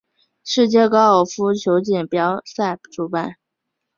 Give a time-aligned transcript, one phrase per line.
[0.43, 3.35] 世界高尔夫球锦标赛主办。